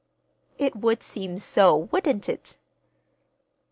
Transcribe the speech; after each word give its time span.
"It 0.57 0.75
would 0.75 1.03
seem 1.03 1.37
so, 1.37 1.75
wouldn't 1.91 2.27
it?" 2.27 2.57